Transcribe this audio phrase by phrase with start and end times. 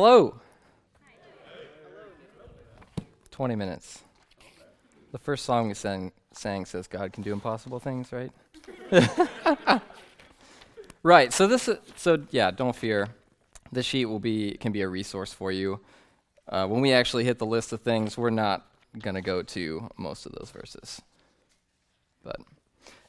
[0.00, 0.32] Hello.
[3.32, 4.04] 20 minutes.
[5.10, 8.30] The first song we sang, sang says God can do impossible things, right?
[11.02, 11.32] right.
[11.32, 13.08] So this is, so yeah, don't fear.
[13.72, 15.80] This sheet will be can be a resource for you.
[16.48, 18.68] Uh, when we actually hit the list of things, we're not
[19.00, 21.02] going to go to most of those verses.
[22.22, 22.36] But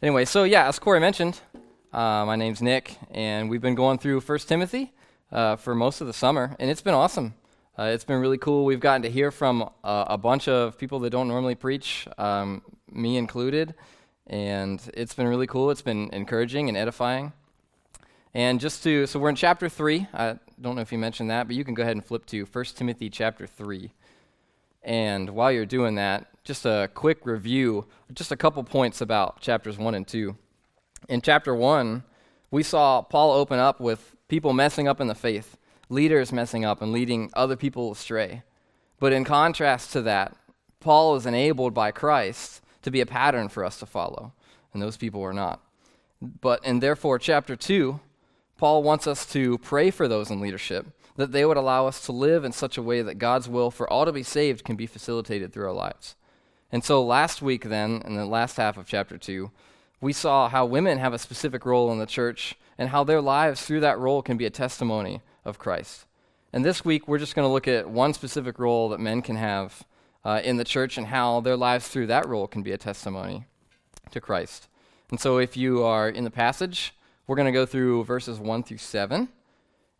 [0.01, 1.39] anyway, so yeah, as Corey mentioned,
[1.93, 4.91] uh, my name's Nick, and we've been going through First Timothy
[5.31, 7.33] uh, for most of the summer, and it's been awesome.
[7.77, 8.65] Uh, it's been really cool.
[8.65, 12.61] We've gotten to hear from uh, a bunch of people that don't normally preach, um,
[12.91, 13.73] me included,
[14.27, 15.71] and it's been really cool.
[15.71, 17.31] It's been encouraging and edifying.
[18.33, 20.07] And just to, so we're in chapter 3.
[20.13, 22.43] I don't know if you mentioned that, but you can go ahead and flip to
[22.43, 23.91] 1 Timothy chapter 3.
[24.83, 29.77] And while you're doing that, just a quick review, just a couple points about chapters
[29.77, 30.35] 1 and 2.
[31.07, 32.03] In chapter 1,
[32.51, 35.57] we saw Paul open up with people messing up in the faith,
[35.89, 38.43] leaders messing up and leading other people astray.
[38.99, 40.35] But in contrast to that,
[40.79, 44.31] Paul is enabled by Christ to be a pattern for us to follow,
[44.71, 45.61] and those people were not.
[46.21, 47.99] But and therefore chapter 2,
[48.57, 50.85] Paul wants us to pray for those in leadership
[51.15, 53.89] that they would allow us to live in such a way that God's will for
[53.89, 56.15] all to be saved can be facilitated through our lives.
[56.71, 59.51] And so last week, then, in the last half of chapter 2,
[59.99, 63.61] we saw how women have a specific role in the church and how their lives
[63.61, 66.05] through that role can be a testimony of Christ.
[66.53, 69.35] And this week, we're just going to look at one specific role that men can
[69.35, 69.83] have
[70.23, 73.45] uh, in the church and how their lives through that role can be a testimony
[74.11, 74.69] to Christ.
[75.11, 76.95] And so, if you are in the passage,
[77.27, 79.27] we're going to go through verses 1 through 7.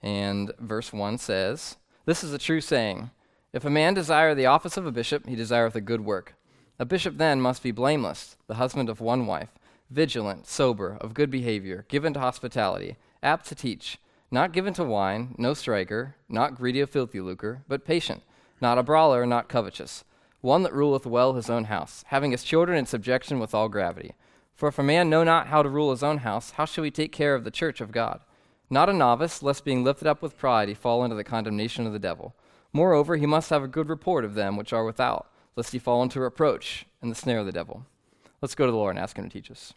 [0.01, 3.11] And verse 1 says, This is a true saying
[3.51, 6.35] If a man desire the office of a bishop, he desireth a good work.
[6.79, 9.49] A bishop then must be blameless, the husband of one wife,
[9.89, 13.97] vigilant, sober, of good behavior, given to hospitality, apt to teach,
[14.31, 18.21] not given to wine, no striker, not greedy of filthy lucre, but patient,
[18.61, 20.03] not a brawler, not covetous,
[20.41, 24.13] one that ruleth well his own house, having his children in subjection with all gravity.
[24.55, 26.91] For if a man know not how to rule his own house, how shall he
[26.91, 28.21] take care of the church of God?
[28.69, 31.93] not a novice, lest being lifted up with pride he fall into the condemnation of
[31.93, 32.35] the devil.
[32.71, 36.03] Moreover, he must have a good report of them which are without, lest he fall
[36.03, 37.85] into reproach and the snare of the devil.
[38.41, 39.73] Let's go to the Lord and ask him to teach us.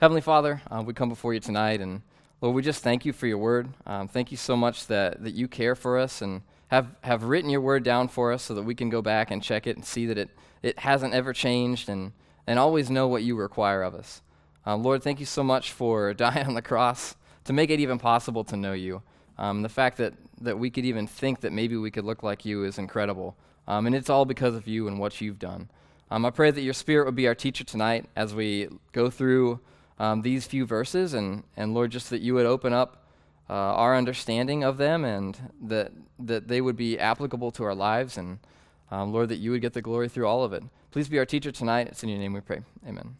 [0.00, 2.00] Heavenly Father, uh, we come before you tonight, and
[2.40, 3.68] Lord, we just thank you for your word.
[3.86, 7.50] Um, thank you so much that, that you care for us and have, have written
[7.50, 9.84] your word down for us so that we can go back and check it and
[9.84, 10.30] see that it,
[10.62, 12.12] it hasn't ever changed and,
[12.46, 14.22] and always know what you require of us.
[14.64, 17.98] Um, Lord, thank you so much for dying on the cross to make it even
[17.98, 19.02] possible to know you.
[19.36, 22.46] Um, the fact that, that we could even think that maybe we could look like
[22.46, 23.36] you is incredible.
[23.68, 25.68] Um, and it's all because of you and what you've done.
[26.12, 29.60] Um, I pray that your spirit would be our teacher tonight as we go through
[29.98, 31.14] um, these few verses.
[31.14, 33.06] And, and Lord, just that you would open up
[33.48, 38.18] uh, our understanding of them and that, that they would be applicable to our lives.
[38.18, 38.40] And
[38.90, 40.62] um, Lord, that you would get the glory through all of it.
[40.90, 41.86] Please be our teacher tonight.
[41.86, 42.60] It's in your name we pray.
[42.86, 42.98] Amen.
[42.98, 43.16] Amen.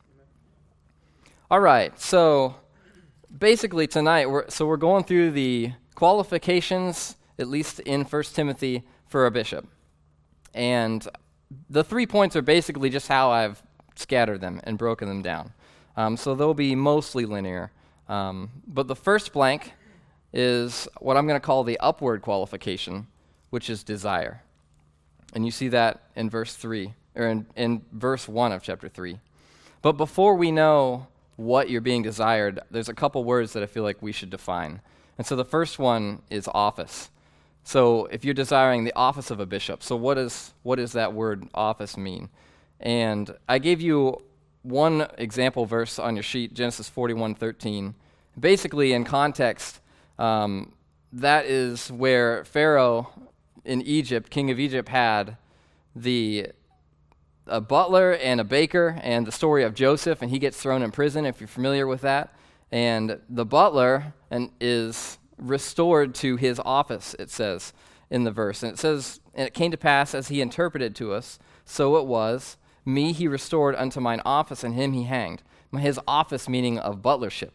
[1.51, 1.99] All right.
[1.99, 2.57] So
[3.39, 9.25] basically tonight, we're, so we're going through the qualifications, at least in 1 Timothy, for
[9.25, 9.67] a bishop.
[10.53, 11.09] And
[11.71, 13.63] the three points are basically just how I've
[13.95, 15.53] scattered them and broken them down.
[15.97, 17.71] Um, so they'll be mostly linear.
[18.09, 19.73] Um, but the first blank
[20.33, 23.07] is what I'm going to call the upward qualification,
[23.51, 24.43] which is desire.
[25.35, 29.19] And you see that in verse 3, or in, in verse 1 of chapter 3.
[29.83, 33.83] But before we know what you're being desired, there's a couple words that I feel
[33.83, 34.81] like we should define.
[35.19, 37.11] And so the first one is office.
[37.65, 41.13] So if you're desiring the office of a bishop, so what, is, what does that
[41.13, 42.29] word office mean?
[42.81, 44.23] And I gave you
[44.63, 47.95] one example verse on your sheet, Genesis 41:13.
[48.39, 49.81] Basically, in context,
[50.19, 50.73] um,
[51.13, 53.11] that is where Pharaoh
[53.65, 55.37] in Egypt, king of Egypt, had
[55.95, 56.49] the
[57.47, 60.93] a butler and a baker, and the story of Joseph, and he gets thrown in
[60.93, 62.33] prison, if you're familiar with that.
[62.71, 67.73] And the butler and is restored to his office, it says
[68.11, 68.63] in the verse.
[68.63, 72.07] And it says, And it came to pass as he interpreted to us, so it
[72.07, 72.57] was.
[72.85, 75.43] Me he restored unto mine office, and him he hanged.
[75.77, 77.53] His office meaning of butlership.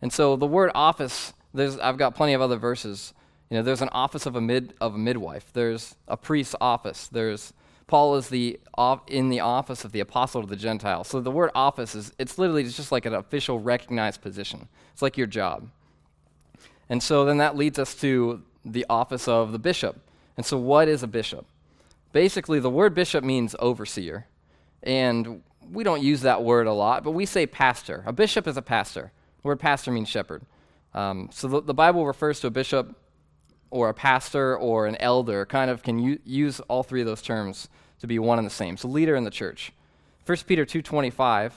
[0.00, 3.14] And so the word office, there's, I've got plenty of other verses.
[3.48, 5.52] You know, there's an office of a mid of a midwife.
[5.52, 7.06] There's a priest's office.
[7.06, 7.52] There's
[7.86, 8.58] Paul is the
[9.06, 11.08] in the office of the apostle to the Gentiles.
[11.08, 14.68] So the word office is it's literally just like an official recognized position.
[14.92, 15.68] It's like your job.
[16.92, 19.98] And so then that leads us to the office of the bishop.
[20.36, 21.46] And so what is a bishop?
[22.12, 24.26] Basically, the word bishop means overseer.
[24.82, 25.42] And
[25.72, 28.02] we don't use that word a lot, but we say pastor.
[28.04, 29.10] A bishop is a pastor.
[29.40, 30.42] The word pastor means shepherd.
[30.92, 32.94] Um, so the, the Bible refers to a bishop
[33.70, 37.22] or a pastor or an elder kind of can u- use all three of those
[37.22, 38.76] terms to be one and the same.
[38.76, 39.72] So leader in the church.
[40.26, 41.52] 1 Peter 2:25,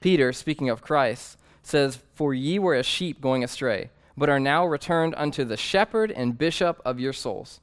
[0.00, 4.66] Peter, speaking of Christ, says, "For ye were as sheep going astray, but are now
[4.66, 7.60] returned unto the shepherd and bishop of your souls."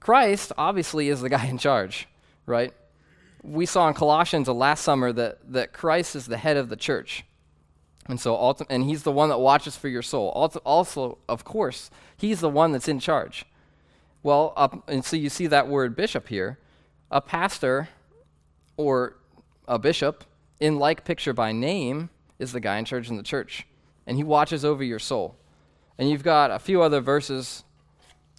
[0.00, 2.08] Christ obviously is the guy in charge,
[2.46, 2.72] right?
[3.42, 7.24] We saw in Colossians last summer that, that Christ is the head of the church.
[8.06, 10.28] And so, ulti- and he's the one that watches for your soul.
[10.64, 13.46] Also, of course, he's the one that's in charge.
[14.22, 16.58] Well, uh, and so you see that word bishop here.
[17.10, 17.88] A pastor
[18.76, 19.16] or
[19.68, 20.24] a bishop,
[20.58, 23.66] in like picture by name, is the guy in charge in the church.
[24.06, 25.36] And he watches over your soul.
[26.00, 27.62] And you've got a few other verses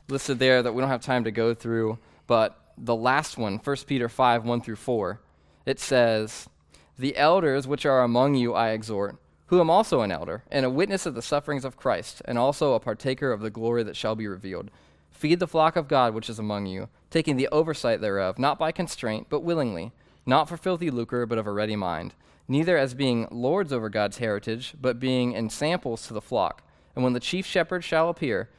[0.10, 3.78] listed there that we don't have time to go through, but the last one, 1
[3.86, 5.22] Peter 5 1 through 4,
[5.68, 6.50] it says,
[6.98, 9.16] The elders which are among you I exhort,
[9.46, 12.74] who am also an elder, and a witness of the sufferings of Christ, and also
[12.74, 14.72] a partaker of the glory that shall be revealed.
[15.12, 18.72] Feed the flock of God which is among you, taking the oversight thereof, not by
[18.72, 19.92] constraint, but willingly,
[20.26, 22.16] not for filthy lucre, but of a ready mind,
[22.48, 26.64] neither as being lords over God's heritage, but being ensamples to the flock.
[26.96, 28.50] And when the chief shepherd shall appear,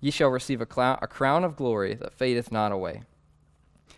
[0.00, 3.02] ye shall receive a, a crown of glory that fadeth not away.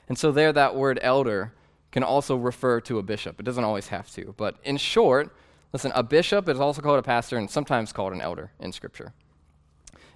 [0.08, 1.52] And so, there, that word elder
[1.90, 3.38] can also refer to a bishop.
[3.38, 4.34] It doesn't always have to.
[4.36, 5.34] But in short,
[5.72, 9.12] listen, a bishop is also called a pastor and sometimes called an elder in Scripture.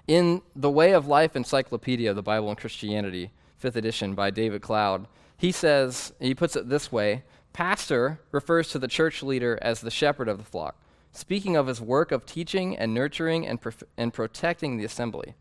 [0.08, 3.30] In The Way of Life Encyclopedia, of the Bible and Christianity,
[3.62, 7.22] 5th edition by David Cloud, he says, he puts it this way
[7.52, 10.76] Pastor refers to the church leader as the shepherd of the flock,
[11.12, 15.34] speaking of his work of teaching and nurturing and, prof- and protecting the assembly.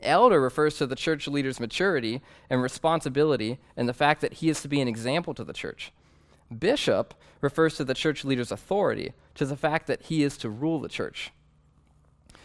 [0.00, 2.20] Elder refers to the church leader's maturity
[2.50, 5.92] and responsibility and the fact that he is to be an example to the church.
[6.56, 10.80] Bishop refers to the church leader's authority, to the fact that he is to rule
[10.80, 11.32] the church.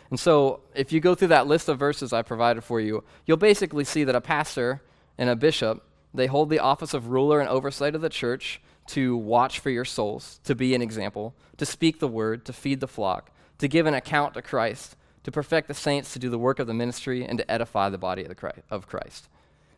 [0.09, 3.37] And so, if you go through that list of verses I provided for you, you'll
[3.37, 4.81] basically see that a pastor
[5.17, 5.83] and a bishop,
[6.13, 9.85] they hold the office of ruler and oversight of the church to watch for your
[9.85, 13.85] souls, to be an example, to speak the word, to feed the flock, to give
[13.85, 17.23] an account to Christ, to perfect the saints, to do the work of the ministry,
[17.23, 18.27] and to edify the body
[18.69, 19.29] of, Christ.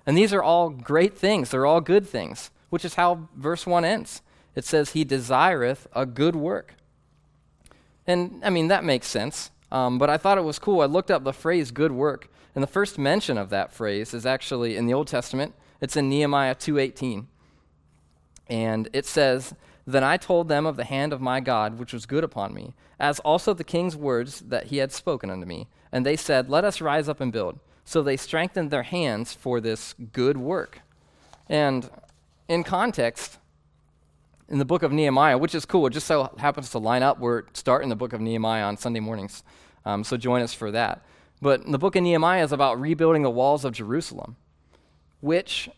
[0.06, 1.50] And these are all great things.
[1.50, 4.22] They're all good things, which is how verse 1 ends.
[4.56, 6.76] It says, He desireth a good work.
[8.08, 9.52] And, I mean, that makes sense.
[9.72, 10.82] Um, but I thought it was cool.
[10.82, 14.26] I looked up the phrase good work, and the first mention of that phrase is
[14.26, 15.54] actually in the Old Testament.
[15.82, 17.28] It's in Nehemiah 2:18.
[18.48, 19.54] And it says,
[19.86, 22.74] "Then I told them of the hand of my God which was good upon me,
[23.00, 25.68] as also the king's words that he had spoken unto me.
[25.92, 27.60] And they said, Let us rise up and build.
[27.86, 30.82] So they strengthened their hands for this good work."
[31.48, 31.90] And
[32.48, 33.38] in context,
[34.50, 35.88] in the book of Nehemiah, which is cool.
[35.88, 37.20] It just so happens to line up.
[37.20, 39.44] We're starting the book of Nehemiah on Sunday mornings.
[39.86, 41.04] Um, so join us for that.
[41.42, 44.36] But the book of Nehemiah is about rebuilding the walls of Jerusalem,
[45.22, 45.70] which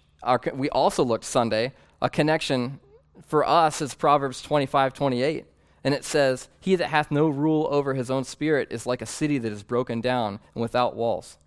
[0.53, 1.73] we also looked Sunday.
[2.05, 2.79] A connection
[3.25, 5.45] for us is Proverbs 25 28.
[5.83, 9.07] And it says, He that hath no rule over his own spirit is like a
[9.07, 11.39] city that is broken down and without walls.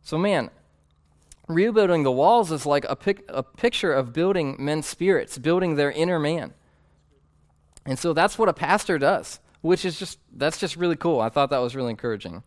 [0.00, 0.48] So, man,
[1.48, 5.92] rebuilding the walls is like a, pic- a picture of building men's spirits, building their
[5.92, 6.54] inner man.
[7.84, 11.20] And so that's what a pastor does, which is just, that's just really cool.
[11.20, 12.42] I thought that was really encouraging.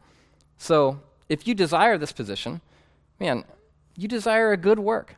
[0.57, 2.61] So if you desire this position,
[3.19, 3.43] man,
[3.95, 5.17] you desire a good work.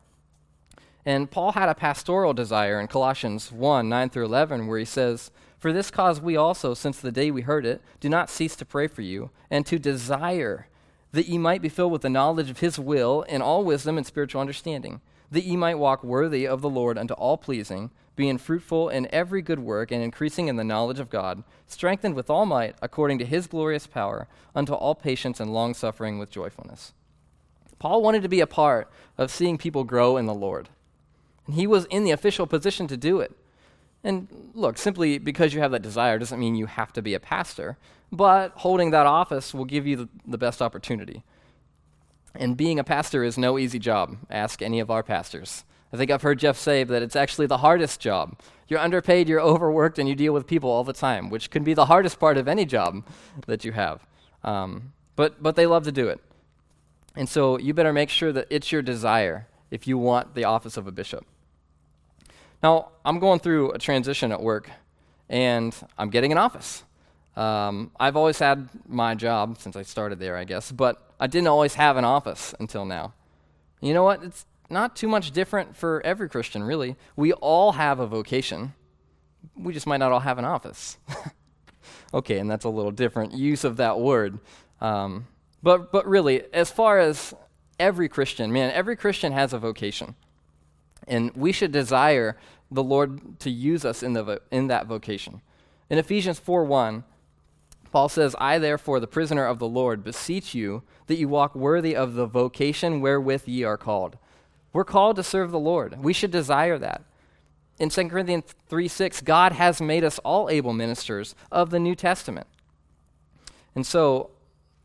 [1.05, 5.29] And Paul had a pastoral desire in Colossians 1 9 through 11, where he says,
[5.59, 8.65] For this cause we also, since the day we heard it, do not cease to
[8.65, 10.67] pray for you, and to desire
[11.11, 14.05] that ye might be filled with the knowledge of his will in all wisdom and
[14.05, 14.99] spiritual understanding,
[15.31, 19.41] that ye might walk worthy of the Lord unto all pleasing, being fruitful in every
[19.41, 23.25] good work and increasing in the knowledge of God, strengthened with all might according to
[23.25, 26.93] his glorious power, unto all patience and long suffering with joyfulness.
[27.77, 30.69] Paul wanted to be a part of seeing people grow in the Lord.
[31.45, 33.31] And he was in the official position to do it.
[34.03, 37.19] And look, simply because you have that desire doesn't mean you have to be a
[37.19, 37.77] pastor,
[38.11, 41.23] but holding that office will give you the, the best opportunity.
[42.35, 44.17] And being a pastor is no easy job.
[44.29, 45.63] Ask any of our pastors.
[45.91, 48.37] I think I've heard Jeff say that it's actually the hardest job.
[48.67, 51.73] You're underpaid, you're overworked, and you deal with people all the time, which can be
[51.73, 53.05] the hardest part of any job
[53.47, 54.05] that you have.
[54.43, 56.19] Um, but, but they love to do it.
[57.15, 60.77] And so you better make sure that it's your desire if you want the office
[60.77, 61.25] of a bishop.
[62.65, 64.71] Now, I'm going through a transition at work,
[65.29, 66.83] and I'm getting an office.
[67.35, 71.47] Um, I've always had my job since I started there, I guess, but I didn't
[71.47, 73.13] always have an office until now.
[73.81, 74.23] You know what?
[74.23, 76.95] It's not too much different for every Christian, really.
[77.15, 78.73] We all have a vocation.
[79.55, 80.97] We just might not all have an office.
[82.15, 84.39] okay, and that's a little different use of that word.
[84.81, 85.27] Um,
[85.61, 87.31] but, but really, as far as
[87.79, 90.15] every Christian, man, every Christian has a vocation.
[91.07, 92.37] And we should desire
[92.71, 95.41] the Lord to use us in, the in that vocation.
[95.89, 97.03] In Ephesians 4 1,
[97.91, 101.95] Paul says, I, therefore, the prisoner of the Lord, beseech you that you walk worthy
[101.95, 104.17] of the vocation wherewith ye are called.
[104.73, 106.03] We're called to serve the Lord.
[106.03, 107.03] We should desire that.
[107.79, 111.95] In 2 Corinthians 3 6, God has made us all able ministers of the New
[111.95, 112.47] Testament.
[113.75, 114.31] And so,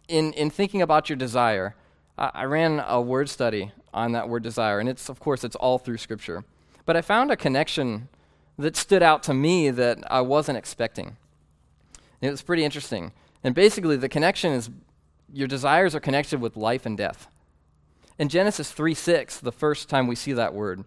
[0.07, 1.75] in, in thinking about your desire,
[2.19, 5.57] I, I ran a word study on that word desire, and it's, of course, it's
[5.57, 6.45] all through Scripture.
[6.91, 8.09] But I found a connection
[8.59, 11.17] that stood out to me that I wasn't expecting.
[12.21, 13.13] It was pretty interesting.
[13.45, 14.71] And basically, the connection is
[15.33, 17.29] your desires are connected with life and death.
[18.19, 20.83] In Genesis 3 6, the first time we see that word,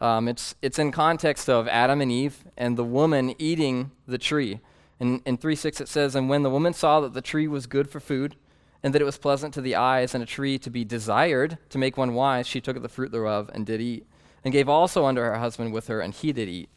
[0.00, 4.60] um, it's, it's in context of Adam and Eve and the woman eating the tree.
[5.00, 7.66] In, in 3 6, it says, And when the woman saw that the tree was
[7.66, 8.36] good for food,
[8.84, 11.78] and that it was pleasant to the eyes, and a tree to be desired to
[11.78, 14.06] make one wise, she took of the fruit thereof and did eat,
[14.48, 16.70] and gave also unto her husband with her, and he did eat.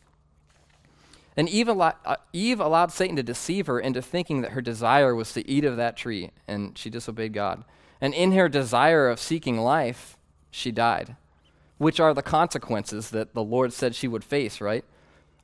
[1.37, 1.93] And Eve, uh,
[2.33, 5.77] Eve allowed Satan to deceive her into thinking that her desire was to eat of
[5.77, 7.63] that tree, and she disobeyed God.
[8.01, 10.17] And in her desire of seeking life,
[10.49, 11.15] she died,
[11.77, 14.83] which are the consequences that the Lord said she would face, right?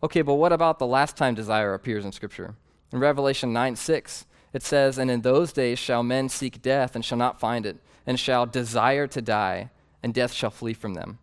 [0.03, 2.55] Okay, but what about the last time desire appears in Scripture?
[2.91, 7.05] In Revelation 9 6, it says, And in those days shall men seek death and
[7.05, 9.69] shall not find it, and shall desire to die,
[10.03, 11.19] and death shall flee from them.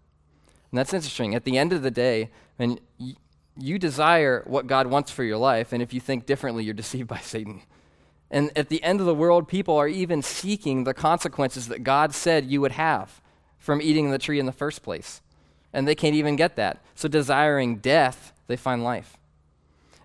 [0.74, 1.36] And that's interesting.
[1.36, 3.14] At the end of the day, and y-
[3.56, 7.06] you desire what God wants for your life, and if you think differently, you're deceived
[7.06, 7.62] by Satan.
[8.28, 12.12] And at the end of the world, people are even seeking the consequences that God
[12.12, 13.22] said you would have
[13.56, 15.22] from eating the tree in the first place.
[15.72, 16.82] And they can't even get that.
[16.96, 19.16] So, desiring death, they find life.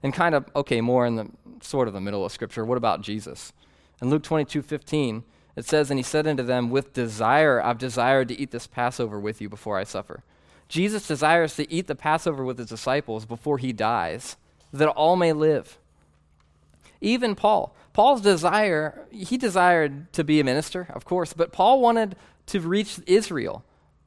[0.04, 3.02] And kind of, okay, more in the sort of the middle of Scripture, what about
[3.02, 3.54] Jesus?
[4.04, 5.24] In Luke 22 15,
[5.56, 9.20] it says, And he said unto them, With desire I've desired to eat this Passover
[9.20, 10.22] with you before I suffer.
[10.70, 14.38] Jesus desires to eat the Passover with his disciples before he dies,
[14.72, 15.80] that all may live.
[17.02, 22.16] Even Paul, Paul's desire, he desired to be a minister, of course, but Paul wanted
[22.48, 23.64] to reach Israel.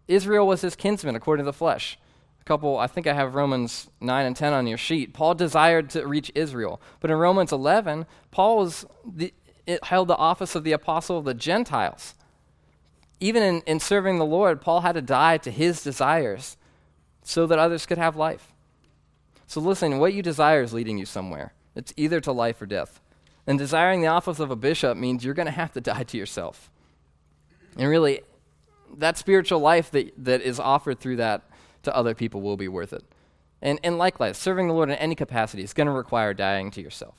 [0.08, 1.98] Israel was his kinsman according to the flesh.
[2.40, 5.14] A couple, I think I have Romans 9 and 10 on your sheet.
[5.14, 6.80] Paul desired to reach Israel.
[7.00, 9.32] But in Romans 11, Paul was the,
[9.84, 12.14] held the office of the apostle of the Gentiles.
[13.22, 16.56] Even in, in serving the Lord, Paul had to die to his desires
[17.22, 18.52] so that others could have life.
[19.46, 21.52] So listen, what you desire is leading you somewhere.
[21.76, 23.00] It's either to life or death.
[23.46, 26.18] And desiring the office of a bishop means you're going to have to die to
[26.18, 26.68] yourself.
[27.78, 28.22] And really,
[28.96, 31.42] that spiritual life that, that is offered through that
[31.84, 33.04] to other people will be worth it.
[33.60, 36.82] And, and likewise, serving the Lord in any capacity is going to require dying to
[36.82, 37.14] yourself.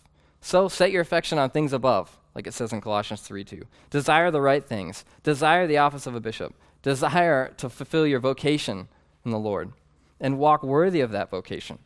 [0.46, 3.64] So set your affection on things above, like it says in Colossians 3 2.
[3.90, 5.06] Desire the right things.
[5.24, 6.54] Desire the office of a bishop.
[6.82, 8.90] Desire to fulfill your vocation
[9.24, 9.72] in the Lord
[10.20, 11.80] and walk worthy of that vocation.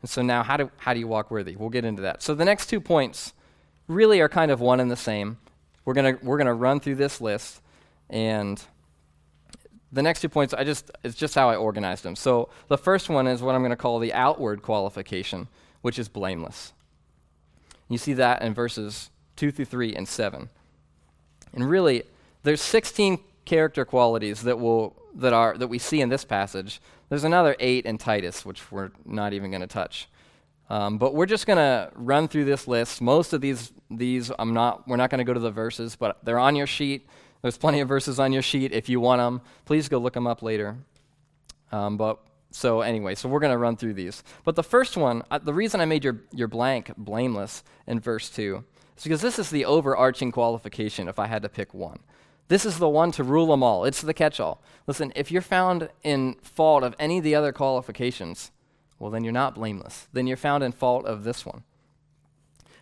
[0.00, 1.54] And so now, how do, how do you walk worthy?
[1.54, 2.22] We'll get into that.
[2.22, 3.34] So the next two points
[3.88, 5.36] really are kind of one and the same.
[5.84, 7.60] We're going we're gonna run through this list,
[8.08, 8.62] and
[9.92, 12.16] the next two points, I just, it's just how I organized them.
[12.16, 15.48] So the first one is what I'm going to call the outward qualification,
[15.82, 16.72] which is blameless.
[17.88, 20.48] You see that in verses 2 through 3 and 7.
[21.52, 22.02] And really,
[22.42, 26.80] there's 16 character qualities that, will, that, are, that we see in this passage.
[27.08, 30.08] There's another eight in Titus, which we're not even going to touch.
[30.70, 33.00] Um, but we're just going to run through this list.
[33.00, 36.18] Most of these, these I'm not, we're not going to go to the verses, but
[36.24, 37.08] they're on your sheet.
[37.40, 38.72] There's plenty of verses on your sheet.
[38.72, 40.76] If you want them, please go look them up later.
[41.72, 42.18] Um, but
[42.50, 44.22] so anyway, so we're going to run through these.
[44.44, 48.30] But the first one, uh, the reason I made your, your blank blameless in verse
[48.30, 48.64] 2
[48.96, 52.00] is because this is the overarching qualification if I had to pick one.
[52.48, 53.84] This is the one to rule them all.
[53.84, 54.62] It's the catch all.
[54.86, 58.50] Listen, if you're found in fault of any of the other qualifications,
[58.98, 60.08] well, then you're not blameless.
[60.12, 61.62] Then you're found in fault of this one.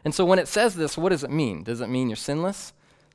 [0.05, 1.65] And so when it says this, what does it mean?
[1.65, 2.73] Does it mean you're sinless?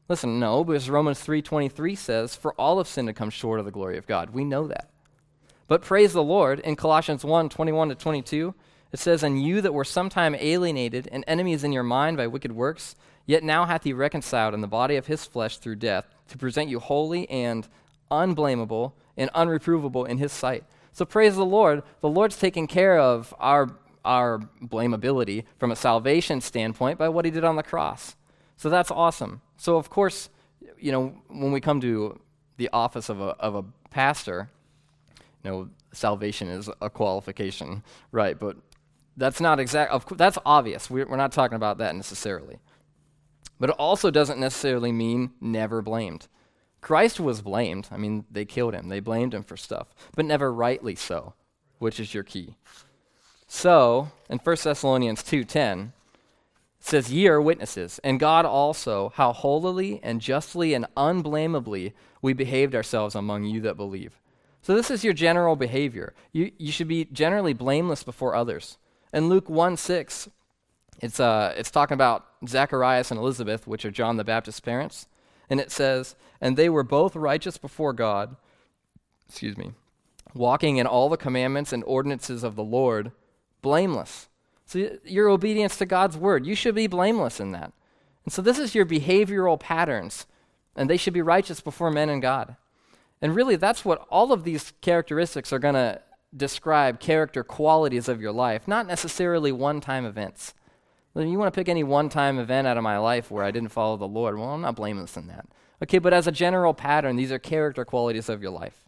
[0.10, 3.72] Listen, no, because Romans 3:23 says, "For all have sinned to come short of the
[3.72, 4.90] glory of God." We know that.
[5.72, 8.54] But praise the Lord, in Colossians 1:21 to 22,
[8.92, 12.52] it says, "And you that were sometime alienated and enemies in your mind by wicked
[12.52, 16.38] works, yet now hath he reconciled in the body of his flesh through death, to
[16.38, 17.70] present you holy and
[18.12, 21.84] unblameable and unreprovable in his sight." So praise the Lord.
[22.02, 23.70] The Lord's taking care of our
[24.04, 28.18] our blamability from a salvation standpoint by what he did on the cross.
[28.58, 29.40] So that's awesome.
[29.56, 30.30] So of course,
[30.78, 32.20] you know, when we come to
[32.58, 34.50] the office of a of a pastor,
[35.44, 38.40] you know, salvation is a qualification, right?
[38.40, 38.58] But
[39.18, 39.92] that's not exact.
[39.92, 40.90] Of that's obvious.
[40.90, 42.60] We're, we're not talking about that necessarily.
[43.60, 46.28] But it also doesn't necessarily mean never blamed.
[46.82, 47.88] Christ was blamed.
[47.92, 51.36] I mean, they killed him, they blamed him for stuff, but never rightly so,
[51.78, 52.56] which is your key.
[53.48, 55.94] So, in 1 Thessalonians 2:10,
[56.80, 62.34] it says, "Ye are witnesses, and God also, how holily and justly and unblameably we
[62.34, 64.21] behaved ourselves among you that believe."
[64.62, 66.14] So this is your general behavior.
[66.32, 68.78] You, you should be generally blameless before others.
[69.14, 70.30] In Luke 1 6,
[71.02, 75.08] it's, uh, it's talking about Zacharias and Elizabeth, which are John the Baptist's parents.
[75.50, 78.36] And it says, And they were both righteous before God,
[79.28, 79.72] excuse me,
[80.34, 83.12] walking in all the commandments and ordinances of the Lord,
[83.62, 84.30] blameless.
[84.66, 87.74] So your obedience to God's word, you should be blameless in that.
[88.24, 90.28] And so this is your behavioral patterns,
[90.76, 92.56] and they should be righteous before men and God.
[93.22, 96.02] And really, that's what all of these characteristics are going to
[96.36, 100.54] describe character qualities of your life, not necessarily one time events.
[101.14, 103.70] You want to pick any one time event out of my life where I didn't
[103.70, 104.38] follow the Lord?
[104.38, 105.46] Well, I'm not blameless in that.
[105.84, 108.86] Okay, but as a general pattern, these are character qualities of your life.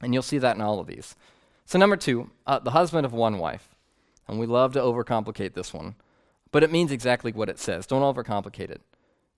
[0.00, 1.16] And you'll see that in all of these.
[1.64, 3.74] So, number two, uh, the husband of one wife.
[4.28, 5.94] And we love to overcomplicate this one,
[6.52, 7.86] but it means exactly what it says.
[7.86, 8.82] Don't overcomplicate it.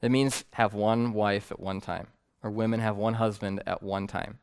[0.02, 2.09] It means have one wife at one time,
[2.42, 4.38] or women have one husband at one time.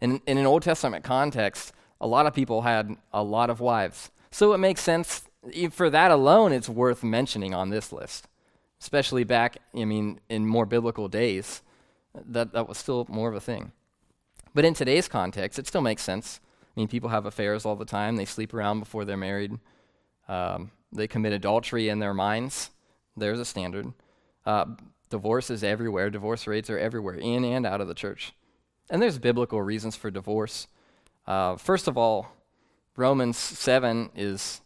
[0.00, 4.10] In, in an Old Testament context, a lot of people had a lot of wives.
[4.30, 5.22] So it makes sense,
[5.70, 8.28] for that alone, it's worth mentioning on this list.
[8.80, 11.62] Especially back, I mean, in more biblical days,
[12.14, 13.72] that, that was still more of a thing.
[14.54, 16.40] But in today's context, it still makes sense.
[16.74, 19.58] I mean, people have affairs all the time, they sleep around before they're married,
[20.28, 22.70] um, they commit adultery in their minds.
[23.16, 23.92] There's a standard.
[24.46, 24.66] Uh,
[25.10, 28.32] divorce is everywhere, divorce rates are everywhere, in and out of the church.
[28.88, 30.66] And there's biblical reasons for divorce.
[31.26, 32.32] Uh, first of all,
[32.96, 34.60] Romans 7 is,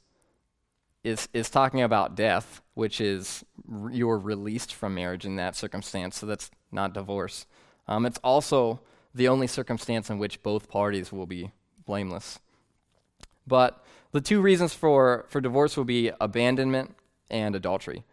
[1.03, 6.19] is, is talking about death, which is r- you're released from marriage in that circumstance,
[6.19, 7.47] so that's not divorce.
[7.87, 8.81] Um, it's also
[9.15, 11.53] the only circumstance in which both parties will be
[11.87, 12.41] blameless.
[13.47, 16.95] But the two reasons for, for divorce will be abandonment
[17.31, 18.05] and adultery.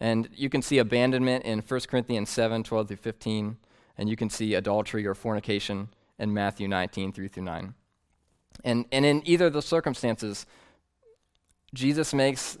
[0.00, 3.56] And you can see abandonment in 1 Corinthians 7 12 through 15
[4.00, 7.74] and you can see adultery or fornication in Matthew 19, 3 through 9.
[8.64, 10.46] And, and in either of those circumstances,
[11.74, 12.58] Jesus makes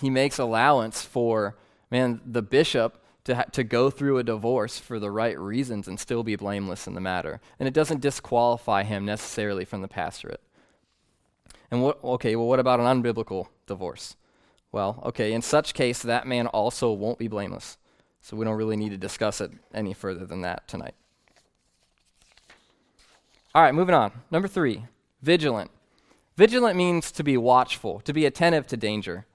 [0.00, 1.56] he makes allowance for
[1.90, 6.00] man the bishop to ha- to go through a divorce for the right reasons and
[6.00, 10.40] still be blameless in the matter, and it doesn't disqualify him necessarily from the pastorate.
[11.70, 14.16] And what okay, well what about an unbiblical divorce?
[14.72, 17.76] Well, okay, in such case that man also won't be blameless.
[18.22, 20.94] So we don't really need to discuss it any further than that tonight.
[23.54, 24.12] All right, moving on.
[24.30, 24.86] Number three,
[25.20, 25.70] vigilant.
[26.36, 29.26] Vigilant means to be watchful, to be attentive to danger.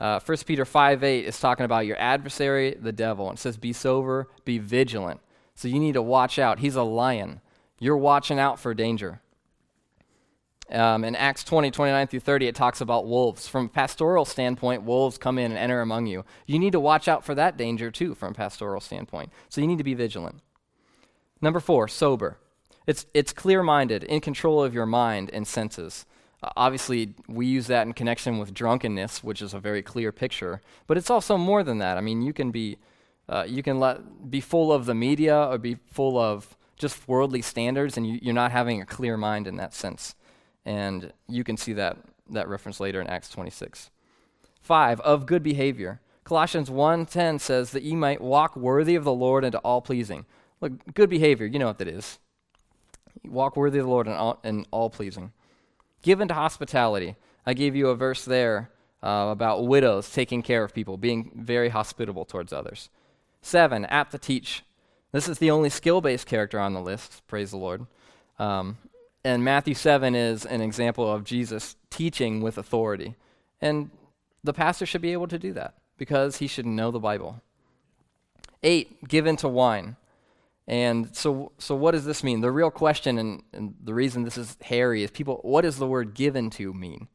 [0.00, 3.28] Uh, 1 Peter 5 8 is talking about your adversary, the devil.
[3.28, 5.20] And it says, Be sober, be vigilant.
[5.54, 6.60] So you need to watch out.
[6.60, 7.40] He's a lion.
[7.78, 9.20] You're watching out for danger.
[10.70, 13.46] Um, in Acts 20, 29 through 30, it talks about wolves.
[13.46, 16.24] From a pastoral standpoint, wolves come in and enter among you.
[16.46, 19.30] You need to watch out for that danger too, from a pastoral standpoint.
[19.48, 20.40] So you need to be vigilant.
[21.40, 22.38] Number four, sober.
[22.86, 26.04] It's, it's clear minded, in control of your mind and senses.
[26.42, 30.60] Uh, obviously, we use that in connection with drunkenness, which is a very clear picture,
[30.86, 31.96] but it's also more than that.
[31.96, 32.78] I mean, you can be,
[33.28, 37.42] uh, you can let, be full of the media or be full of just worldly
[37.42, 40.14] standards, and you, you're not having a clear mind in that sense.
[40.66, 41.96] And you can see that,
[42.30, 43.90] that reference later in Acts 26.
[44.60, 46.00] Five, of good behavior.
[46.24, 50.26] Colossians 1.10 says that ye might walk worthy of the Lord and to all pleasing.
[50.60, 52.18] Look, good behavior, you know what that is.
[53.24, 55.32] Walk worthy of the Lord and all, and all pleasing.
[56.02, 57.14] Given to hospitality.
[57.46, 58.70] I gave you a verse there
[59.04, 62.90] uh, about widows taking care of people, being very hospitable towards others.
[63.40, 64.64] Seven, apt to teach.
[65.12, 67.86] This is the only skill based character on the list, praise the Lord.
[68.40, 68.78] Um,
[69.26, 73.16] and Matthew 7 is an example of Jesus teaching with authority.
[73.60, 73.90] And
[74.44, 77.42] the pastor should be able to do that because he should know the Bible.
[78.62, 79.96] Eight, given to wine.
[80.68, 82.40] And so, so what does this mean?
[82.40, 85.88] The real question, and, and the reason this is hairy, is people, what does the
[85.88, 87.08] word given to mean?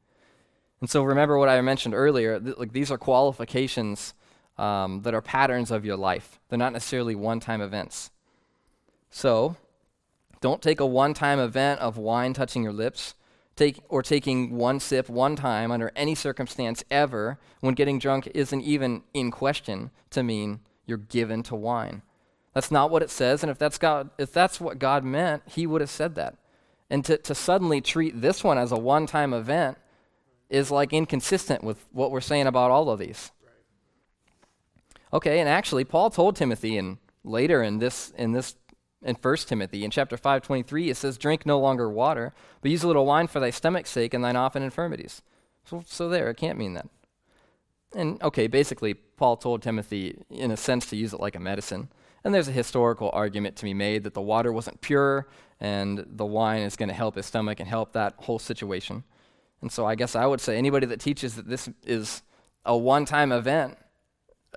[0.81, 4.13] And so remember what I mentioned earlier, th- like these are qualifications
[4.57, 6.41] um, that are patterns of your life.
[6.49, 8.11] They're not necessarily one-time events.
[9.09, 9.55] So
[10.41, 13.15] don't take a one time event of wine touching your lips
[13.55, 18.61] take, or taking one sip one time under any circumstance ever when getting drunk isn't
[18.61, 22.01] even in question to mean you're given to wine.
[22.53, 25.65] That's not what it says, and if that's, God, if that's what God meant, He
[25.65, 26.37] would have said that.
[26.89, 29.77] And to, to suddenly treat this one as a one time event
[30.49, 33.31] is like inconsistent with what we're saying about all of these.
[35.13, 38.55] Okay, and actually, Paul told Timothy and later in this in this
[39.03, 42.83] in 1 Timothy in chapter 5 23 it says drink no longer water but use
[42.83, 45.21] a little wine for thy stomach's sake and thine often infirmities.
[45.65, 46.87] So so there it can't mean that.
[47.93, 51.89] And okay, basically Paul told Timothy in a sense to use it like a medicine.
[52.23, 55.27] And there's a historical argument to be made that the water wasn't pure
[55.59, 59.03] and the wine is going to help his stomach and help that whole situation.
[59.61, 62.21] And so I guess I would say anybody that teaches that this is
[62.65, 63.77] a one time event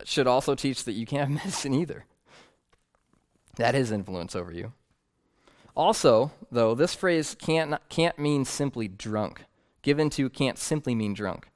[0.05, 2.05] should also teach that you can't have medicine either.
[3.57, 4.73] That is influence over you.
[5.77, 9.45] Also, though, this phrase can't, can't mean simply drunk.
[9.83, 11.49] Given to can't simply mean drunk.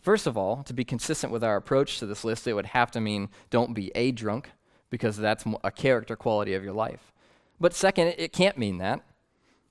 [0.00, 2.90] First of all, to be consistent with our approach to this list, it would have
[2.92, 4.50] to mean don't be a drunk,
[4.90, 7.12] because that's a character quality of your life.
[7.60, 9.00] But second, it can't mean that.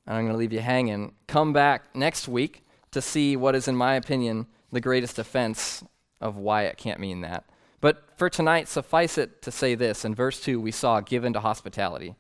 [0.06, 1.14] And I'm going to leave you hanging.
[1.28, 5.84] Come back next week to see what is, in my opinion, the greatest offense
[6.22, 7.46] of why it can't mean that.
[7.86, 10.06] But for tonight, suffice it to say this.
[10.06, 12.16] In verse 2, we saw given to hospitality.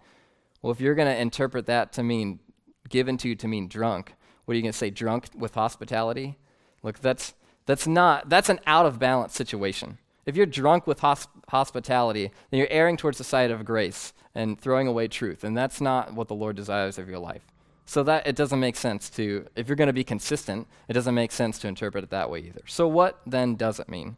[0.61, 2.39] Well, if you're going to interpret that to mean
[2.87, 4.13] given to to mean drunk,
[4.45, 6.37] what are you going to say, drunk with hospitality?
[6.83, 7.33] Look, that's,
[7.65, 9.97] that's not, that's an out of balance situation.
[10.27, 14.61] If you're drunk with hosp- hospitality, then you're erring towards the side of grace and
[14.61, 15.43] throwing away truth.
[15.43, 17.47] And that's not what the Lord desires of your life.
[17.87, 21.15] So that it doesn't make sense to, if you're going to be consistent, it doesn't
[21.15, 22.61] make sense to interpret it that way either.
[22.67, 24.17] So what then does it mean?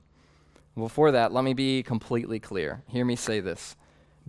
[0.77, 2.83] Before that, let me be completely clear.
[2.87, 3.75] Hear me say this.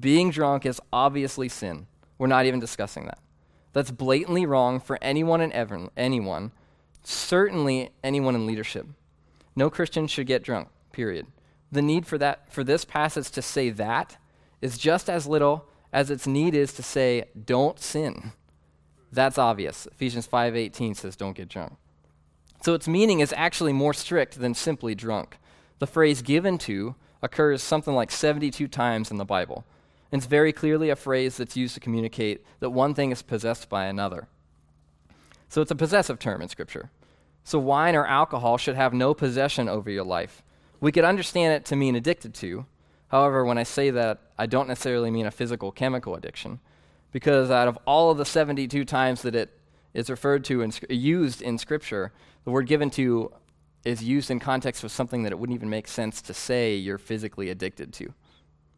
[0.00, 1.86] Being drunk is obviously sin.
[2.16, 3.18] We're not even discussing that.
[3.74, 6.52] That's blatantly wrong for anyone and ever, anyone,
[7.02, 8.86] certainly anyone in leadership.
[9.54, 11.26] No Christian should get drunk, period.
[11.70, 14.16] The need for that for this passage to say that
[14.62, 18.32] is just as little as its need is to say don't sin.
[19.12, 19.86] That's obvious.
[19.86, 21.74] Ephesians 5:18 says don't get drunk.
[22.62, 25.38] So its meaning is actually more strict than simply drunk.
[25.78, 29.64] The phrase given to occurs something like 72 times in the Bible.
[30.10, 33.68] And it's very clearly a phrase that's used to communicate that one thing is possessed
[33.68, 34.28] by another.
[35.48, 36.90] So it's a possessive term in Scripture.
[37.44, 40.42] So wine or alcohol should have no possession over your life.
[40.80, 42.66] We could understand it to mean addicted to.
[43.08, 46.60] However, when I say that, I don't necessarily mean a physical chemical addiction
[47.10, 49.58] because out of all of the 72 times that it
[49.94, 52.12] is referred to and used in Scripture,
[52.44, 53.32] the word given to
[53.84, 56.98] is used in context with something that it wouldn't even make sense to say you're
[56.98, 58.12] physically addicted to.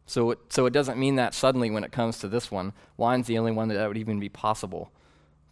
[0.05, 3.27] So it, so it doesn't mean that suddenly when it comes to this one, wine's
[3.27, 4.91] the only one that, that would even be possible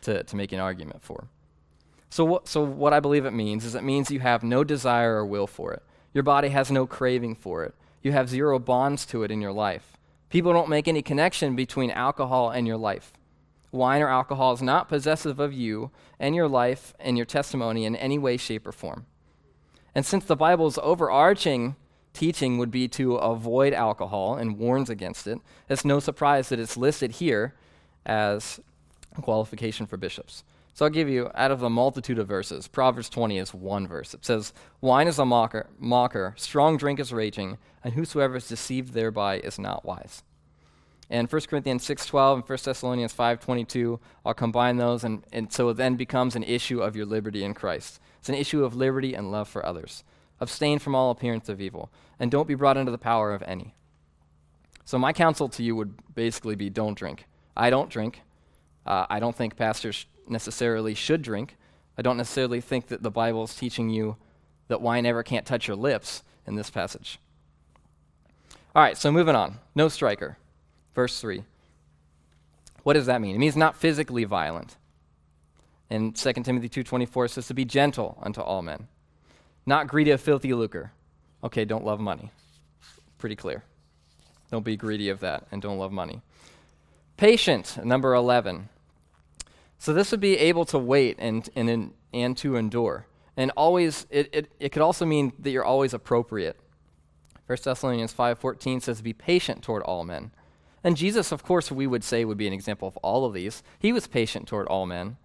[0.01, 1.27] to, to make an argument for.
[2.09, 5.17] So what, so what I believe it means is it means you have no desire
[5.17, 5.83] or will for it.
[6.13, 7.75] Your body has no craving for it.
[8.01, 9.97] You have zero bonds to it in your life.
[10.29, 13.13] People don't make any connection between alcohol and your life.
[13.71, 17.95] Wine or alcohol is not possessive of you and your life and your testimony in
[17.95, 19.05] any way, shape, or form.
[19.99, 21.75] And since the Bible's overarching
[22.13, 26.77] teaching would be to avoid alcohol and warns against it, it's no surprise that it's
[26.77, 27.53] listed here
[28.05, 28.61] as
[29.17, 30.45] a qualification for bishops.
[30.73, 34.13] So I'll give you, out of the multitude of verses, Proverbs 20 is one verse.
[34.13, 38.93] It says, Wine is a mocker, mocker, strong drink is raging, and whosoever is deceived
[38.93, 40.23] thereby is not wise.
[41.09, 45.73] And 1 Corinthians 6.12 and 1 Thessalonians 5.22, I'll combine those, and, and so it
[45.73, 47.99] then becomes an issue of your liberty in Christ.
[48.19, 50.03] It's an issue of liberty and love for others.
[50.39, 53.75] Abstain from all appearance of evil, and don't be brought into the power of any.
[54.85, 57.25] So my counsel to you would basically be don't drink.
[57.55, 58.21] I don't drink.
[58.85, 61.57] Uh, I don't think pastors necessarily should drink.
[61.97, 64.15] I don't necessarily think that the Bible is teaching you
[64.67, 67.19] that wine ever can't touch your lips in this passage.
[68.75, 69.59] All right, so moving on.
[69.75, 70.37] No striker.
[70.95, 71.43] Verse 3.
[72.83, 73.35] What does that mean?
[73.35, 74.77] It means not physically violent.
[75.89, 78.87] And 2 Timothy 2.24 says to be gentle unto all men.
[79.65, 80.91] Not greedy of filthy lucre.
[81.43, 82.31] Okay, don't love money.
[83.17, 83.63] Pretty clear.
[84.51, 86.21] Don't be greedy of that and don't love money.
[87.17, 88.69] Patient, number 11.
[89.77, 93.05] So this would be able to wait and, and, and to endure.
[93.37, 96.59] And always, it, it, it could also mean that you're always appropriate.
[97.47, 100.31] 1 Thessalonians 5.14 says, be patient toward all men.
[100.83, 103.63] And Jesus, of course, we would say would be an example of all of these.
[103.79, 105.17] He was patient toward all men.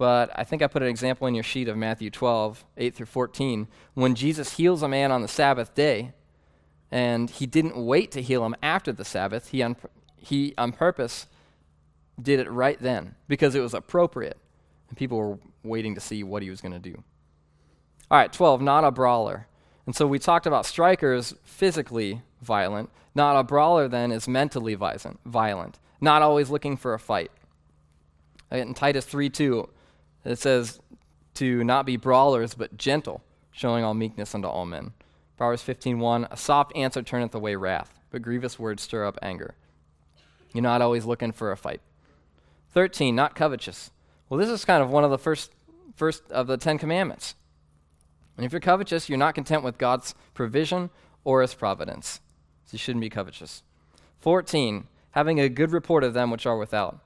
[0.00, 3.04] But I think I put an example in your sheet of Matthew 12, 8 through
[3.04, 3.68] 14.
[3.92, 6.14] When Jesus heals a man on the Sabbath day,
[6.90, 9.76] and he didn't wait to heal him after the Sabbath, he on,
[10.16, 11.26] he on purpose
[12.18, 14.38] did it right then because it was appropriate.
[14.88, 17.04] And people were waiting to see what he was going to do.
[18.10, 19.48] All right, 12, not a brawler.
[19.84, 22.88] And so we talked about strikers physically violent.
[23.14, 27.30] Not a brawler, then, is mentally violent, not always looking for a fight.
[28.50, 29.68] In Titus 3 2,
[30.24, 30.80] it says
[31.34, 34.92] to not be brawlers, but gentle, showing all meekness unto all men.
[35.36, 39.54] Proverbs 15:1, a soft answer turneth away wrath, but grievous words stir up anger.
[40.52, 41.80] You're not always looking for a fight.
[42.72, 43.90] 13, not covetous.
[44.28, 45.52] Well, this is kind of one of the first,
[45.96, 47.34] first of the Ten Commandments.
[48.36, 50.90] And if you're covetous, you're not content with God's provision
[51.24, 52.20] or his providence.
[52.66, 53.62] So you shouldn't be covetous.
[54.20, 57.00] 14, having a good report of them which are without.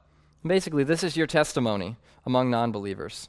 [0.46, 3.28] Basically, this is your testimony among non believers.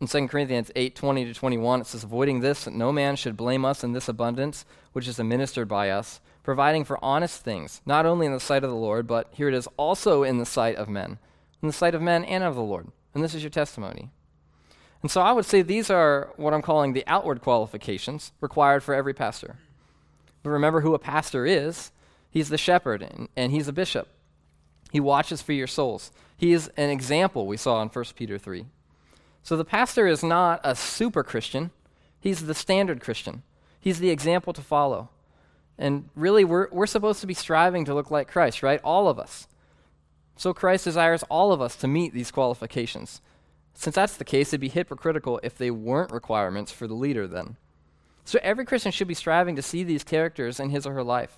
[0.00, 3.36] In 2 Corinthians 8 20 to 21, it says, Avoiding this, that no man should
[3.36, 8.06] blame us in this abundance which is administered by us, providing for honest things, not
[8.06, 10.76] only in the sight of the Lord, but here it is also in the sight
[10.76, 11.18] of men,
[11.62, 12.88] in the sight of men and of the Lord.
[13.14, 14.10] And this is your testimony.
[15.02, 18.94] And so I would say these are what I'm calling the outward qualifications required for
[18.94, 19.56] every pastor.
[20.42, 21.90] But remember who a pastor is
[22.28, 24.08] he's the shepherd, and, and he's a bishop.
[24.92, 26.10] He watches for your souls.
[26.36, 28.66] He is an example we saw in 1 Peter 3.
[29.42, 31.70] So the pastor is not a super Christian,
[32.20, 33.42] he's the standard Christian.
[33.78, 35.10] He's the example to follow.
[35.78, 38.80] And really, we're, we're supposed to be striving to look like Christ, right?
[38.82, 39.46] All of us.
[40.36, 43.20] So Christ desires all of us to meet these qualifications.
[43.74, 47.56] Since that's the case, it'd be hypocritical if they weren't requirements for the leader then.
[48.24, 51.36] So every Christian should be striving to see these characters in his or her life.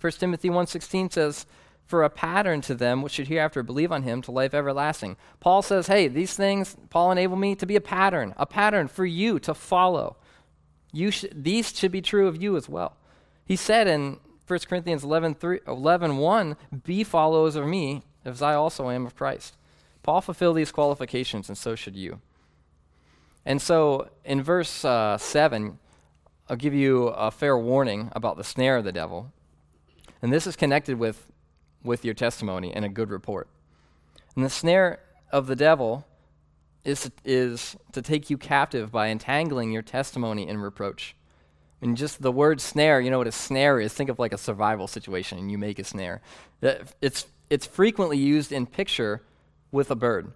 [0.00, 1.46] 1 Timothy 1:16 says,
[1.90, 5.16] for a pattern to them which should hereafter believe on him to life everlasting.
[5.40, 9.04] Paul says, hey, these things, Paul enable me to be a pattern, a pattern for
[9.04, 10.16] you to follow.
[10.92, 12.96] You sh- these should be true of you as well.
[13.44, 18.54] He said in 1 Corinthians 11, 3, 11 1, be followers of me as I
[18.54, 19.56] also am of Christ.
[20.04, 22.20] Paul fulfilled these qualifications, and so should you.
[23.44, 25.76] And so in verse uh, 7,
[26.48, 29.32] I'll give you a fair warning about the snare of the devil.
[30.22, 31.29] And this is connected with
[31.82, 33.48] with your testimony and a good report.
[34.36, 35.00] And the snare
[35.32, 36.06] of the devil
[36.84, 41.14] is, is to take you captive by entangling your testimony in reproach.
[41.82, 43.92] And just the word snare, you know what a snare is?
[43.92, 46.20] Think of like a survival situation and you make a snare.
[47.00, 49.22] It's, it's frequently used in picture
[49.72, 50.32] with a bird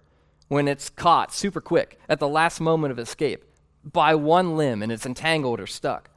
[0.47, 3.43] when it's caught super quick at the last moment of escape
[3.83, 6.09] by one limb and it's entangled or stuck.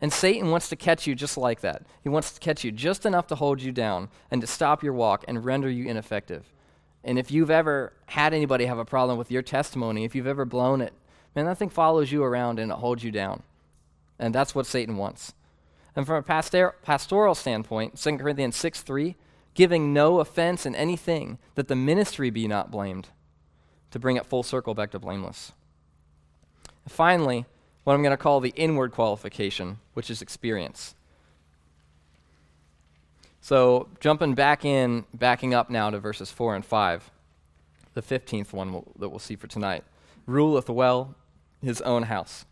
[0.00, 1.82] And Satan wants to catch you just like that.
[2.02, 4.92] He wants to catch you just enough to hold you down and to stop your
[4.92, 6.52] walk and render you ineffective.
[7.02, 10.44] And if you've ever had anybody have a problem with your testimony, if you've ever
[10.44, 10.92] blown it,
[11.34, 13.42] man, that thing follows you around and it holds you down.
[14.18, 15.32] And that's what Satan wants.
[15.94, 19.16] And from a pastor- pastoral standpoint, 2 Corinthians 6 3,
[19.54, 23.08] giving no offense in anything, that the ministry be not blamed,
[23.90, 25.52] to bring it full circle back to blameless.
[26.84, 27.46] And finally,
[27.86, 30.96] what I'm going to call the inward qualification, which is experience.
[33.40, 37.12] So, jumping back in, backing up now to verses 4 and 5,
[37.94, 39.84] the 15th one we'll, that we'll see for tonight.
[40.26, 41.14] Ruleth well
[41.62, 42.44] his own house.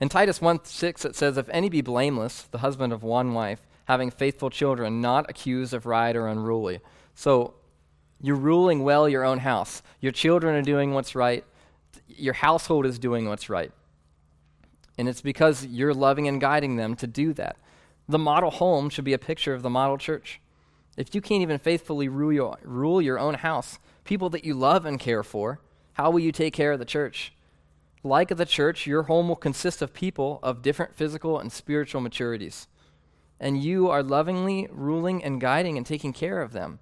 [0.00, 3.66] In Titus 1 6, it says, If any be blameless, the husband of one wife,
[3.84, 6.80] having faithful children, not accused of riot or unruly.
[7.14, 7.52] So,
[8.22, 9.82] you're ruling well your own house.
[10.00, 11.44] Your children are doing what's right
[12.08, 13.72] your household is doing what's right.
[14.96, 17.56] And it's because you're loving and guiding them to do that.
[18.08, 20.40] The model home should be a picture of the model church.
[20.96, 24.86] If you can't even faithfully rule your, rule your own house, people that you love
[24.86, 25.60] and care for,
[25.94, 27.32] how will you take care of the church?
[28.02, 32.66] Like the church, your home will consist of people of different physical and spiritual maturities.
[33.40, 36.78] And you are lovingly ruling and guiding and taking care of them.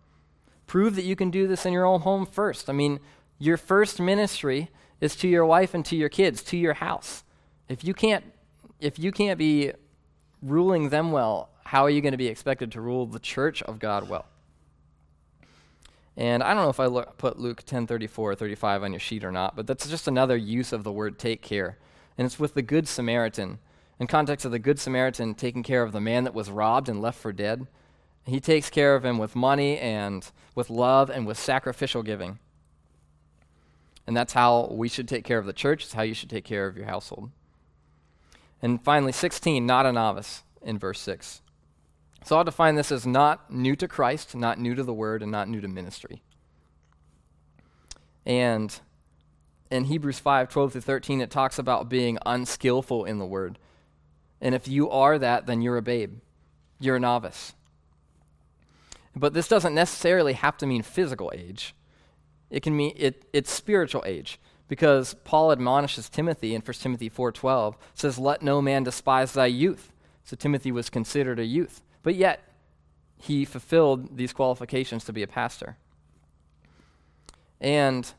[0.67, 2.69] Prove that you can do this in your own home first.
[2.69, 3.01] I mean,
[3.39, 4.71] your first ministry
[5.03, 7.25] is to your wife and to your kids, to your house.
[7.69, 8.25] If you can't
[8.81, 9.73] if you can't be
[10.41, 13.79] ruling them well, how are you going to be expected to rule the church of
[13.79, 14.27] God well?
[16.17, 19.33] And I don't know if I put Luke 10:34 or 35 on your sheet or
[19.33, 21.79] not, but that's just another use of the word take care.
[22.17, 23.59] And it's with the good Samaritan.
[23.99, 27.01] In context of the good Samaritan taking care of the man that was robbed and
[27.01, 27.67] left for dead,
[28.25, 32.39] he takes care of him with money and with love and with sacrificial giving.
[34.07, 35.85] And that's how we should take care of the church.
[35.85, 37.31] It's how you should take care of your household.
[38.61, 41.43] And finally, 16, not a novice in verse 6.
[42.25, 45.33] So I'll define this as not new to Christ, not new to the word, and
[45.33, 46.23] not new to ministry.
[48.25, 48.79] And
[49.71, 53.59] in Hebrews 5 12 through 13, it talks about being unskillful in the word.
[54.41, 56.19] And if you are that, then you're a babe,
[56.79, 57.55] you're a novice.
[59.15, 61.75] But this doesn't necessarily have to mean physical age.
[62.53, 64.39] It can mean it, it's spiritual age
[64.69, 69.91] because Paul admonishes Timothy in 1 Timothy 4:12 says let no man despise thy youth.
[70.23, 72.41] So Timothy was considered a youth, but yet
[73.17, 75.79] he fulfilled these qualifications to be a pastor.
[77.61, 78.13] And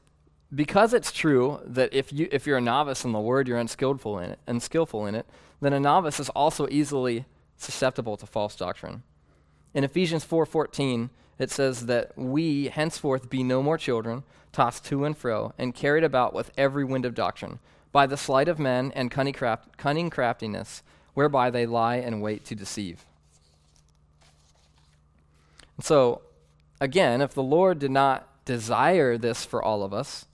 [0.54, 4.18] because it's true that if you if you're a novice in the word, you're unskillful
[4.18, 5.28] in it, unskillful in it,
[5.62, 9.04] then a novice is also easily susceptible to false doctrine.
[9.76, 15.18] In Ephesians 4:14, it says that we henceforth be no more children, tossed to and
[15.18, 17.60] fro, and carried about with every wind of doctrine,
[17.92, 22.46] by the sleight of men and cunning, craft, cunning craftiness, whereby they lie and wait
[22.46, 23.06] to deceive.
[25.78, 26.22] And so,
[26.80, 30.26] again, if the Lord did not desire this for all of us,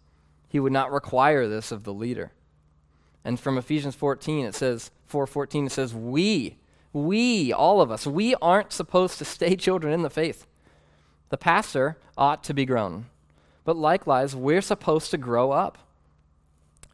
[0.47, 2.31] he would not require this of the leader.
[3.23, 6.57] And from Ephesians 14, it says, 4:14, it says, "We,
[6.93, 10.45] we, all of us, we aren't supposed to stay children in the faith.
[11.29, 13.05] The pastor ought to be grown,
[13.63, 15.77] but likewise, we're supposed to grow up."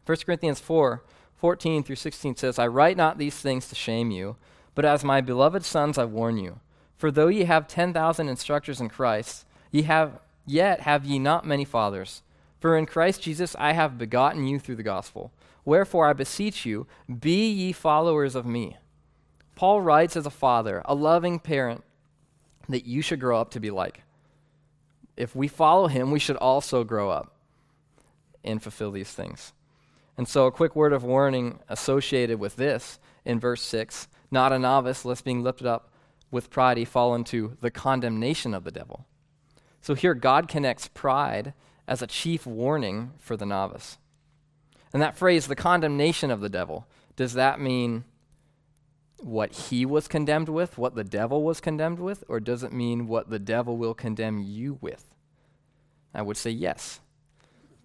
[0.04, 1.02] 1 Corinthians 4,
[1.36, 4.36] 14 through 16 says, I write not these things to shame you,
[4.74, 6.60] but as my beloved sons I warn you.
[6.96, 11.64] For though ye have 10,000 instructors in Christ, ye have yet have ye not many
[11.64, 12.22] fathers.
[12.60, 15.32] For in Christ Jesus I have begotten you through the gospel.
[15.64, 16.86] Wherefore I beseech you,
[17.20, 18.76] be ye followers of me.
[19.56, 21.82] Paul writes as a father, a loving parent,
[22.68, 24.02] that you should grow up to be like.
[25.16, 27.34] If we follow him, we should also grow up
[28.44, 29.52] and fulfill these things.
[30.16, 34.58] And so, a quick word of warning associated with this in verse 6 not a
[34.58, 35.88] novice, lest being lifted up
[36.32, 39.06] with pride he fall into the condemnation of the devil.
[39.80, 41.54] So, here God connects pride
[41.86, 43.98] as a chief warning for the novice.
[44.92, 48.04] And that phrase, the condemnation of the devil, does that mean
[49.18, 53.06] what he was condemned with, what the devil was condemned with, or does it mean
[53.06, 55.04] what the devil will condemn you with?
[56.14, 57.00] I would say yes.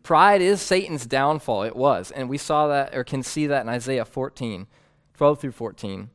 [0.04, 1.64] Pride is Satan's downfall.
[1.64, 2.12] It was.
[2.12, 4.68] And we saw that, or can see that in Isaiah 14,
[5.16, 6.10] 12 through 14.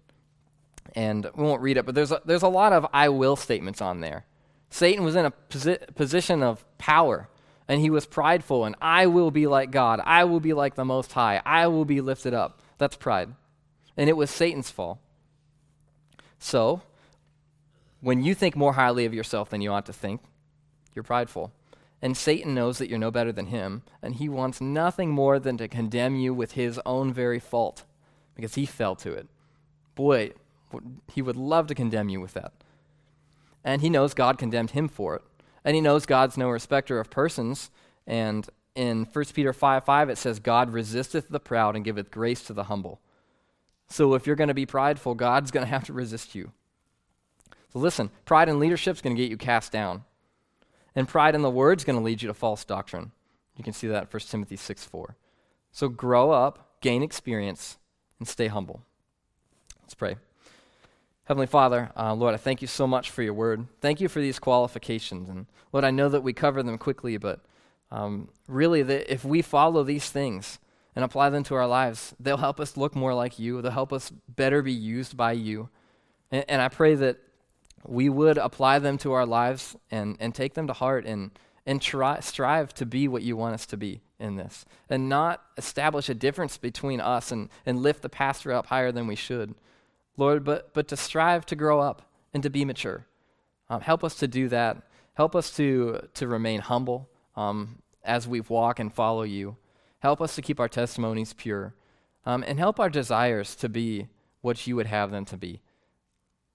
[0.94, 3.80] And we won't read it, but there's a, there's a lot of I will statements
[3.80, 4.24] on there.
[4.70, 7.28] Satan was in a posi- position of power,
[7.68, 10.00] and he was prideful, and I will be like God.
[10.04, 11.40] I will be like the Most High.
[11.44, 12.62] I will be lifted up.
[12.78, 13.34] That's pride.
[13.96, 15.00] And it was Satan's fall.
[16.46, 16.82] So,
[18.00, 20.20] when you think more highly of yourself than you ought to think,
[20.94, 21.50] you're prideful.
[22.00, 25.56] And Satan knows that you're no better than him, and he wants nothing more than
[25.56, 27.82] to condemn you with his own very fault
[28.36, 29.26] because he fell to it.
[29.96, 30.34] Boy,
[31.12, 32.52] he would love to condemn you with that.
[33.64, 35.22] And he knows God condemned him for it.
[35.64, 37.72] And he knows God's no respecter of persons.
[38.06, 42.44] And in 1 Peter 5 5, it says, God resisteth the proud and giveth grace
[42.44, 43.00] to the humble.
[43.88, 46.52] So if you're going to be prideful, God's going to have to resist you.
[47.72, 50.04] So listen, pride in leadership is going to get you cast down.
[50.94, 53.12] And pride in the word is going to lead you to false doctrine.
[53.56, 55.16] You can see that in 1 Timothy 6 4.
[55.72, 57.76] So grow up, gain experience,
[58.18, 58.82] and stay humble.
[59.82, 60.16] Let's pray.
[61.24, 63.66] Heavenly Father, uh, Lord, I thank you so much for your word.
[63.80, 65.28] Thank you for these qualifications.
[65.28, 67.40] And Lord, I know that we cover them quickly, but
[67.90, 70.58] um, really, the, if we follow these things
[70.96, 73.60] and apply them to our lives, they'll help us look more like you.
[73.60, 75.68] They'll help us better be used by you.
[76.32, 77.18] And, and I pray that
[77.86, 81.80] we would apply them to our lives and, and take them to heart and, and
[81.80, 86.08] try, strive to be what you want us to be in this and not establish
[86.08, 89.54] a difference between us and, and lift the pastor up higher than we should.
[90.16, 93.04] Lord, but, but to strive to grow up and to be mature.
[93.68, 94.78] Um, help us to do that.
[95.12, 99.56] Help us to, to remain humble um, as we walk and follow you.
[100.00, 101.74] Help us to keep our testimonies pure.
[102.24, 104.08] Um, and help our desires to be
[104.40, 105.60] what you would have them to be.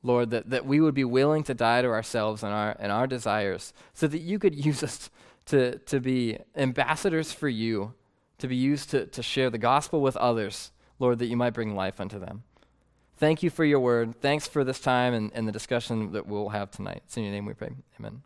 [0.03, 3.07] Lord, that, that we would be willing to die to ourselves and our, and our
[3.07, 5.09] desires so that you could use us
[5.47, 7.93] to, to be ambassadors for you,
[8.39, 11.75] to be used to, to share the gospel with others, Lord, that you might bring
[11.75, 12.43] life unto them.
[13.17, 14.19] Thank you for your word.
[14.19, 17.03] Thanks for this time and, and the discussion that we'll have tonight.
[17.05, 17.69] It's in your name we pray.
[17.99, 18.23] Amen.